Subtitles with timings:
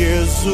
[0.00, 0.50] Jesus.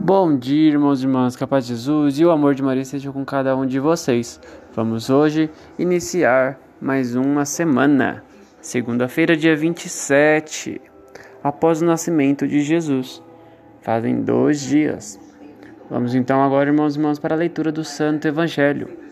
[0.00, 3.26] Bom dia, irmãos e irmãs, capaz de Jesus e o amor de Maria esteja com
[3.26, 4.40] cada um de vocês.
[4.74, 8.24] Vamos hoje iniciar mais uma semana,
[8.62, 10.80] segunda-feira, dia 27,
[11.44, 13.22] após o nascimento de Jesus.
[13.82, 15.20] Fazem dois dias.
[15.90, 19.05] Vamos então agora, irmãos e irmãs, para a leitura do Santo Evangelho.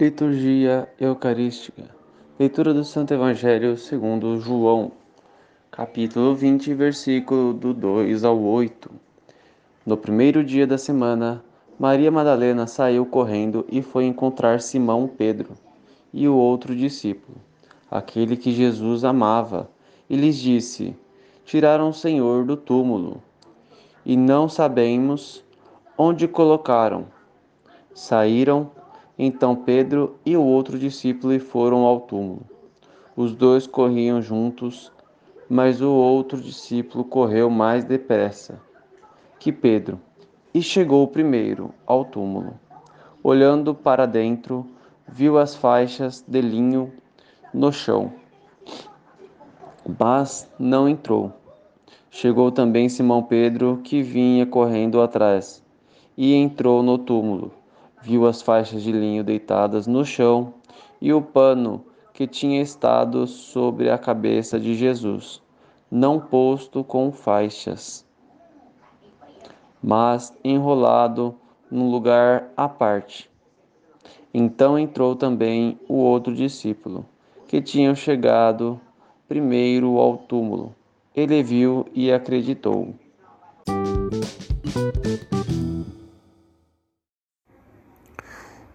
[0.00, 1.82] Liturgia Eucarística.
[2.38, 4.92] Leitura do Santo Evangelho segundo João
[5.72, 8.88] capítulo 20, versículo do 2 ao 8.
[9.84, 11.42] No primeiro dia da semana,
[11.76, 15.54] Maria Madalena saiu correndo e foi encontrar Simão Pedro
[16.14, 17.36] e o outro discípulo,
[17.90, 19.68] aquele que Jesus amava,
[20.08, 20.94] e lhes disse:
[21.44, 23.20] Tiraram o Senhor do túmulo,
[24.06, 25.44] e não sabemos
[25.98, 27.06] onde colocaram.
[27.92, 28.77] Saíram
[29.18, 32.42] então Pedro e o outro discípulo foram ao túmulo.
[33.16, 34.92] Os dois corriam juntos
[35.48, 38.60] mas o outro discípulo correu mais depressa
[39.38, 39.98] que Pedro
[40.52, 42.58] e chegou primeiro ao túmulo.
[43.22, 44.66] Olhando para dentro,
[45.06, 46.92] viu as faixas de linho
[47.54, 48.12] no chão,
[49.98, 51.32] mas não entrou.
[52.10, 55.62] Chegou também Simão Pedro, que vinha correndo atrás,
[56.16, 57.52] e entrou no túmulo.
[58.02, 60.54] Viu as faixas de linho deitadas no chão
[61.00, 65.42] e o pano que tinha estado sobre a cabeça de Jesus,
[65.90, 68.04] não posto com faixas,
[69.82, 71.34] mas enrolado
[71.70, 73.30] num lugar à parte.
[74.32, 77.06] Então entrou também o outro discípulo,
[77.46, 78.80] que tinha chegado
[79.26, 80.74] primeiro ao túmulo.
[81.14, 82.94] Ele viu e acreditou.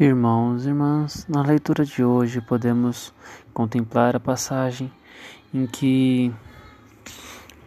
[0.00, 3.12] Irmãos e irmãs, na leitura de hoje podemos
[3.52, 4.92] contemplar a passagem
[5.52, 6.32] em que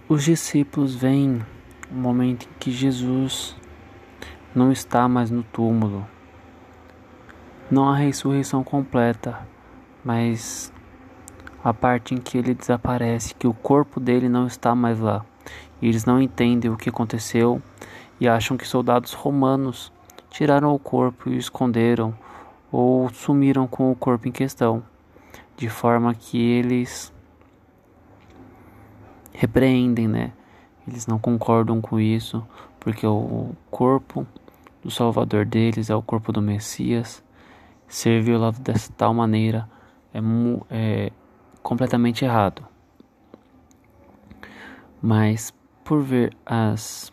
[0.07, 1.45] os discípulos veem
[1.91, 3.53] o momento em que Jesus
[4.55, 6.07] não está mais no túmulo.
[7.69, 9.45] Não a ressurreição completa,
[10.01, 10.71] mas
[11.61, 15.25] a parte em que ele desaparece, que o corpo dele não está mais lá.
[15.81, 17.61] E eles não entendem o que aconteceu
[18.21, 19.91] e acham que soldados romanos
[20.31, 22.15] tiraram o corpo e o esconderam
[22.71, 24.81] ou sumiram com o corpo em questão,
[25.57, 27.13] de forma que eles
[29.33, 30.31] repreendem, né?
[30.87, 32.45] Eles não concordam com isso,
[32.79, 34.25] porque o corpo
[34.81, 37.21] do Salvador deles é o corpo do Messias.
[37.87, 39.69] Ser violado dessa tal maneira
[40.13, 40.19] é,
[40.69, 41.11] é
[41.61, 42.65] completamente errado.
[45.01, 47.11] Mas por ver as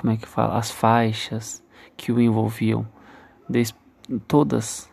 [0.00, 1.62] como é que fala, as faixas
[1.94, 2.88] que o envolviam,
[3.46, 3.74] des-
[4.26, 4.88] todas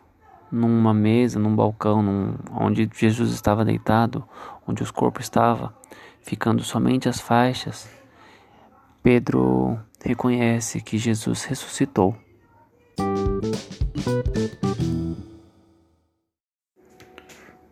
[0.52, 4.22] numa mesa, num balcão, num, onde Jesus estava deitado,
[4.66, 5.72] onde os corpos estavam,
[6.20, 7.88] ficando somente as faixas,
[9.02, 12.14] Pedro reconhece que Jesus ressuscitou.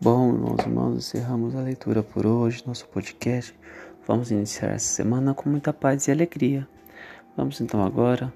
[0.01, 3.53] Bom, irmãos e irmãs, encerramos a leitura por hoje, nosso podcast.
[4.07, 6.67] Vamos iniciar essa semana com muita paz e alegria.
[7.37, 8.33] Vamos então agora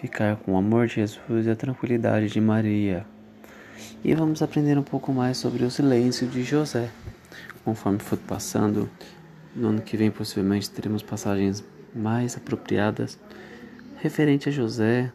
[0.00, 3.04] ficar com o amor de Jesus e a tranquilidade de Maria.
[4.02, 6.88] E vamos aprender um pouco mais sobre o silêncio de José.
[7.62, 8.88] Conforme for passando,
[9.54, 11.62] no ano que vem possivelmente teremos passagens
[11.94, 13.18] mais apropriadas
[13.96, 15.12] referente a José,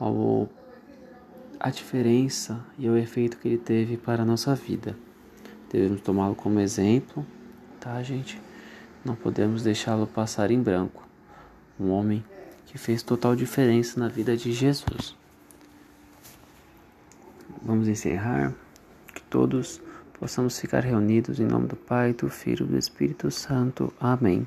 [0.00, 0.48] ao
[1.60, 4.96] a diferença e o efeito que ele teve para a nossa vida.
[5.70, 7.26] Devemos tomá-lo como exemplo,
[7.78, 8.40] tá, gente?
[9.04, 11.06] Não podemos deixá-lo passar em branco.
[11.78, 12.24] Um homem
[12.66, 15.16] que fez total diferença na vida de Jesus.
[17.62, 18.52] Vamos encerrar.
[19.14, 19.80] Que todos
[20.18, 23.92] possamos ficar reunidos em nome do Pai, do Filho e do Espírito Santo.
[24.00, 24.46] Amém.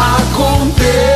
[0.00, 1.09] aconteça.